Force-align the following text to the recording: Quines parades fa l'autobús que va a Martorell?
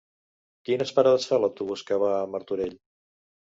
Quines 0.69 0.93
parades 1.01 1.27
fa 1.33 1.39
l'autobús 1.45 1.85
que 1.91 2.01
va 2.07 2.11
a 2.17 2.25
Martorell? 2.37 2.77